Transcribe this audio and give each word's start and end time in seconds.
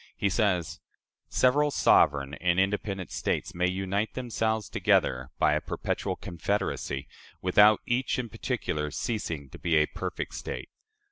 He 0.17 0.29
says: 0.31 0.79
"Several 1.29 1.69
sovereign 1.69 2.33
and 2.33 2.59
independent 2.59 3.11
states 3.11 3.53
may 3.53 3.69
unite 3.69 4.15
themselves 4.15 4.67
together 4.67 5.29
by 5.37 5.53
a 5.53 5.61
perpetual 5.61 6.15
confederacy, 6.15 7.07
without 7.39 7.81
each 7.85 8.17
in 8.17 8.27
particular 8.27 8.89
ceasing 8.89 9.47
to 9.51 9.59
be 9.59 9.75
a 9.75 9.85
perfect 9.85 10.33
state. 10.33 10.71